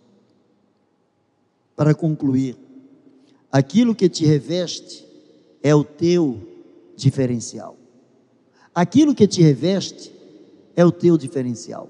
Para 1.75 1.93
concluir, 1.93 2.57
aquilo 3.51 3.95
que 3.95 4.09
te 4.09 4.25
reveste 4.25 5.05
é 5.63 5.73
o 5.73 5.83
teu 5.83 6.39
diferencial. 6.95 7.77
Aquilo 8.73 9.13
que 9.13 9.27
te 9.27 9.41
reveste 9.41 10.11
é 10.75 10.85
o 10.85 10.91
teu 10.91 11.17
diferencial. 11.17 11.89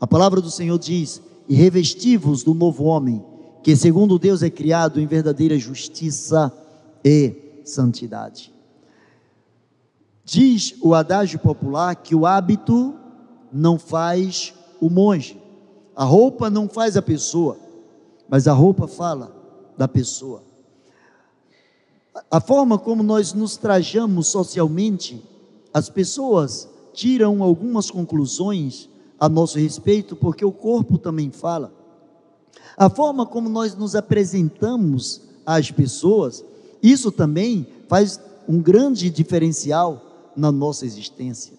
A 0.00 0.06
palavra 0.06 0.40
do 0.40 0.50
Senhor 0.50 0.78
diz: 0.78 1.20
E 1.48 1.54
revesti-vos 1.54 2.42
do 2.42 2.54
novo 2.54 2.84
homem, 2.84 3.24
que 3.62 3.74
segundo 3.74 4.18
Deus 4.18 4.42
é 4.42 4.50
criado 4.50 5.00
em 5.00 5.06
verdadeira 5.06 5.58
justiça 5.58 6.52
e 7.04 7.60
santidade. 7.64 8.52
Diz 10.24 10.74
o 10.80 10.94
adágio 10.94 11.38
popular 11.38 11.94
que 11.96 12.14
o 12.14 12.24
hábito 12.24 12.94
não 13.52 13.78
faz 13.78 14.54
o 14.80 14.88
monge. 14.88 15.40
A 15.96 16.04
roupa 16.04 16.50
não 16.50 16.68
faz 16.68 16.96
a 16.96 17.02
pessoa, 17.02 17.56
mas 18.28 18.48
a 18.48 18.52
roupa 18.52 18.88
fala 18.88 19.34
da 19.76 19.86
pessoa. 19.86 20.42
A 22.30 22.40
forma 22.40 22.78
como 22.78 23.02
nós 23.02 23.32
nos 23.32 23.56
trajamos 23.56 24.28
socialmente, 24.28 25.22
as 25.72 25.88
pessoas 25.88 26.68
tiram 26.92 27.42
algumas 27.42 27.90
conclusões 27.90 28.88
a 29.18 29.28
nosso 29.28 29.58
respeito, 29.58 30.14
porque 30.16 30.44
o 30.44 30.52
corpo 30.52 30.98
também 30.98 31.30
fala. 31.30 31.72
A 32.76 32.88
forma 32.90 33.24
como 33.24 33.48
nós 33.48 33.74
nos 33.74 33.94
apresentamos 33.94 35.22
às 35.46 35.70
pessoas, 35.70 36.44
isso 36.82 37.10
também 37.12 37.66
faz 37.88 38.20
um 38.48 38.60
grande 38.60 39.10
diferencial 39.10 40.30
na 40.36 40.50
nossa 40.50 40.84
existência. 40.84 41.54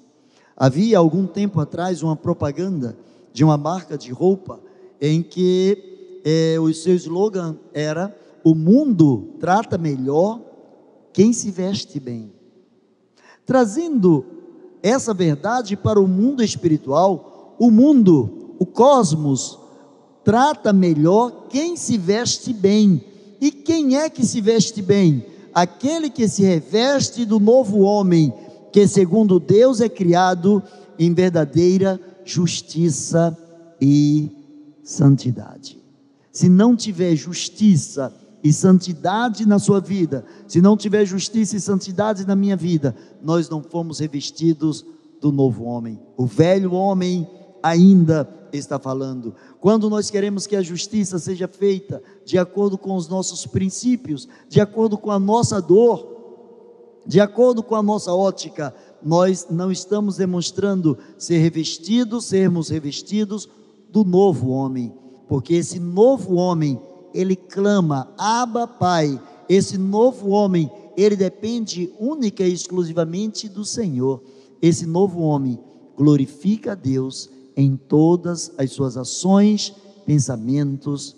Havia 0.56 0.98
algum 0.98 1.26
tempo 1.26 1.60
atrás 1.60 2.04
uma 2.04 2.16
propaganda 2.16 2.98
de 3.36 3.44
uma 3.44 3.58
marca 3.58 3.98
de 3.98 4.14
roupa 4.14 4.62
em 5.00 5.22
que 5.22 6.22
é, 6.24 6.58
o 6.58 6.74
seu 6.74 6.96
slogan 6.96 7.58
era: 7.74 8.18
O 8.46 8.56
mundo 8.56 9.36
trata 9.42 9.78
melhor 9.78 10.40
quem 11.12 11.34
se 11.34 11.52
veste 11.52 12.00
bem. 12.00 12.32
Trazendo 13.46 14.26
essa 14.82 15.14
verdade 15.14 15.76
para 15.76 16.00
o 16.00 16.08
mundo 16.08 16.42
espiritual, 16.42 17.58
o 17.60 17.70
mundo, 17.70 18.56
o 18.58 18.66
cosmos, 18.66 19.60
trata 20.24 20.72
melhor 20.72 21.48
quem 21.50 21.76
se 21.76 21.98
veste 21.98 22.54
bem. 22.54 23.04
E 23.42 23.52
quem 23.52 23.98
é 23.98 24.10
que 24.10 24.26
se 24.26 24.40
veste 24.40 24.82
bem? 24.82 25.26
Aquele 25.54 26.10
que 26.10 26.26
se 26.30 26.42
reveste 26.42 27.26
do 27.26 27.38
novo 27.38 27.82
homem, 27.82 28.34
que 28.72 28.88
segundo 28.88 29.42
Deus 29.42 29.82
é 29.82 29.90
criado 29.90 30.64
em 30.98 31.14
verdadeira 31.14 32.00
justiça 32.26 33.38
e 33.80 34.30
santidade. 34.84 35.82
Se 36.32 36.50
não 36.50 36.76
tiver 36.76 37.16
justiça 37.16 38.14
e 38.44 38.52
santidade 38.52 39.48
na 39.48 39.58
sua 39.58 39.80
vida, 39.80 40.26
se 40.48 40.62
não 40.62 40.76
tiver 40.76 41.06
justiça 41.06 41.56
e 41.56 41.62
santidade 41.62 42.28
na 42.28 42.36
minha 42.36 42.58
vida, 42.58 42.96
nós 43.24 43.48
não 43.50 43.64
fomos 43.64 44.00
revestidos 44.00 44.86
do 45.22 45.32
novo 45.32 45.64
homem. 45.64 46.00
O 46.18 46.26
velho 46.26 46.74
homem 46.74 47.28
ainda 47.64 48.30
está 48.52 48.78
falando. 48.78 49.34
Quando 49.60 49.90
nós 49.90 50.10
queremos 50.10 50.46
que 50.46 50.56
a 50.56 50.62
justiça 50.62 51.18
seja 51.18 51.48
feita 51.48 52.02
de 52.24 52.38
acordo 52.38 52.78
com 52.78 52.96
os 52.96 53.08
nossos 53.08 53.46
princípios, 53.46 54.28
de 54.50 54.62
acordo 54.62 54.98
com 54.98 55.12
a 55.12 55.20
nossa 55.20 55.62
dor, 55.62 56.16
de 57.06 57.20
acordo 57.20 57.62
com 57.64 57.76
a 57.76 57.84
nossa 57.84 58.14
ótica, 58.14 58.74
nós 59.06 59.48
não 59.50 59.72
estamos 59.72 60.18
demonstrando 60.18 60.98
ser 61.18 61.38
revestidos, 61.38 62.26
sermos 62.26 62.70
revestidos 62.70 63.48
do 63.92 64.04
novo 64.04 64.50
homem, 64.50 64.92
porque 65.28 65.54
esse 65.54 65.80
novo 65.80 66.34
homem 66.34 66.82
ele 67.16 67.36
clama, 67.36 68.14
Abba 68.18 68.68
Pai. 68.68 69.22
Esse 69.48 69.78
novo 69.78 70.30
homem, 70.30 70.70
ele 70.98 71.16
depende 71.16 71.94
única 71.98 72.44
e 72.44 72.52
exclusivamente 72.52 73.48
do 73.48 73.64
Senhor. 73.64 74.22
Esse 74.62 74.86
novo 74.86 75.22
homem 75.22 75.58
glorifica 75.96 76.74
a 76.74 76.76
Deus 76.76 77.30
em 77.56 77.78
todas 77.78 78.52
as 78.58 78.72
suas 78.72 78.98
ações, 78.98 79.74
pensamentos 80.06 81.16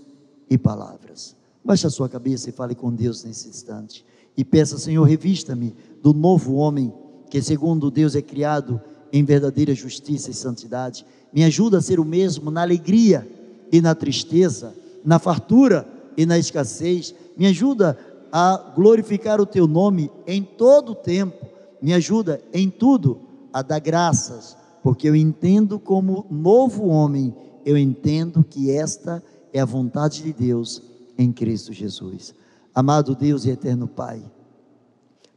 e 0.50 0.58
palavras. 0.58 1.36
Baixe 1.66 1.88
a 1.88 1.90
sua 1.90 2.08
cabeça 2.08 2.50
e 2.50 2.54
fale 2.54 2.76
com 2.76 2.94
Deus 2.94 3.24
nesse 3.24 3.50
instante. 3.50 4.06
E 4.38 4.46
peça, 4.46 4.78
Senhor, 4.78 5.04
revista-me 5.04 5.76
do 6.04 6.14
novo 6.14 6.54
homem, 6.56 6.94
que 7.30 7.42
segundo 7.42 7.92
Deus 7.92 8.16
é 8.16 8.22
criado 8.22 8.82
em 9.12 9.24
verdadeira 9.24 9.74
justiça 9.74 10.32
e 10.32 10.34
santidade. 10.34 11.06
Me 11.34 11.44
ajuda 11.44 11.78
a 11.78 11.82
ser 11.82 12.00
o 12.00 12.06
mesmo 12.06 12.52
na 12.52 12.62
alegria 12.62 13.28
e 13.72 13.82
na 13.82 13.94
tristeza 13.94 14.74
na 15.08 15.20
fartura 15.20 15.88
e 16.18 16.26
na 16.26 16.38
escassez. 16.38 17.16
Me 17.38 17.48
ajuda 17.48 17.98
a 18.30 18.74
glorificar 18.76 19.40
o 19.40 19.46
teu 19.46 19.66
nome 19.66 20.12
em 20.28 20.44
todo 20.44 20.92
o 20.92 20.96
tempo. 20.96 21.48
Me 21.82 21.94
ajuda 21.94 22.42
em 22.54 22.70
tudo 22.70 23.22
a 23.54 23.62
dar 23.62 23.80
graças, 23.80 24.58
porque 24.84 25.08
eu 25.08 25.16
entendo 25.16 25.80
como 25.80 26.26
novo 26.30 26.88
homem, 26.88 27.34
eu 27.66 27.78
entendo 27.78 28.44
que 28.44 28.70
esta 28.70 29.24
é 29.54 29.62
a 29.62 29.66
vontade 29.66 30.22
de 30.22 30.34
Deus 30.34 30.84
em 31.18 31.32
Cristo 31.32 31.72
Jesus. 31.72 32.36
Amado 32.76 33.16
Deus 33.16 33.46
e 33.46 33.50
eterno 33.50 33.88
Pai, 33.88 34.22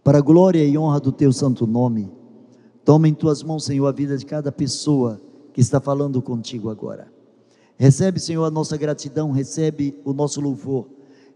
para 0.02 0.18
a 0.18 0.22
glória 0.22 0.64
e 0.64 0.76
honra 0.78 1.00
do 1.00 1.12
teu 1.12 1.32
santo 1.32 1.66
nome, 1.66 2.10
toma 2.84 3.08
em 3.08 3.14
tuas 3.14 3.42
mãos, 3.42 3.64
Senhor, 3.64 3.86
a 3.86 3.92
vida 3.92 4.16
de 4.16 4.24
cada 4.24 4.50
pessoa 4.50 5.20
que 5.52 5.60
está 5.60 5.80
falando 5.80 6.22
contigo 6.22 6.70
agora. 6.70 7.12
Recebe, 7.76 8.20
Senhor, 8.20 8.44
a 8.44 8.50
nossa 8.50 8.76
gratidão, 8.76 9.30
recebe 9.30 9.98
o 10.04 10.12
nosso 10.12 10.40
louvor. 10.40 10.86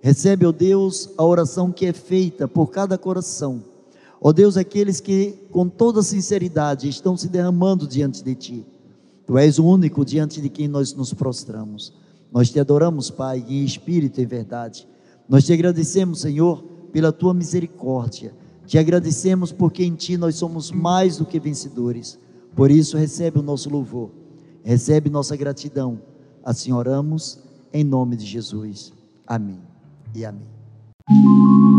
Recebe, 0.00 0.44
ó 0.44 0.52
Deus, 0.52 1.10
a 1.16 1.24
oração 1.24 1.72
que 1.72 1.86
é 1.86 1.92
feita 1.92 2.46
por 2.46 2.70
cada 2.70 2.98
coração. 2.98 3.64
Ó 4.20 4.32
Deus, 4.32 4.56
aqueles 4.56 5.00
que 5.00 5.34
com 5.50 5.68
toda 5.68 6.02
sinceridade 6.02 6.88
estão 6.88 7.16
se 7.16 7.28
derramando 7.28 7.86
diante 7.86 8.22
de 8.22 8.34
Ti. 8.34 8.66
Tu 9.26 9.38
és 9.38 9.58
o 9.58 9.64
único 9.64 10.04
diante 10.04 10.40
de 10.40 10.48
quem 10.48 10.68
nós 10.68 10.92
nos 10.92 11.14
prostramos. 11.14 11.94
Nós 12.30 12.50
te 12.50 12.60
adoramos, 12.60 13.10
Pai, 13.10 13.44
em 13.48 13.64
espírito 13.64 14.20
e 14.20 14.26
verdade. 14.26 14.86
Nós 15.28 15.44
te 15.44 15.52
agradecemos, 15.52 16.20
Senhor, 16.20 16.62
pela 16.92 17.12
tua 17.12 17.32
misericórdia. 17.32 18.34
Te 18.66 18.78
agradecemos 18.78 19.52
porque 19.52 19.84
em 19.84 19.94
Ti 19.94 20.16
nós 20.16 20.36
somos 20.36 20.70
mais 20.70 21.18
do 21.18 21.26
que 21.26 21.38
vencedores. 21.38 22.18
Por 22.54 22.70
isso, 22.70 22.96
recebe 22.96 23.38
o 23.38 23.42
nosso 23.42 23.68
louvor, 23.68 24.10
recebe 24.62 25.10
nossa 25.10 25.36
gratidão 25.36 26.00
Assim 26.44 26.72
oramos 26.72 27.38
em 27.72 27.82
nome 27.82 28.16
de 28.16 28.26
Jesus. 28.26 28.92
Amém 29.26 29.60
e 30.14 30.26
amém. 30.26 31.73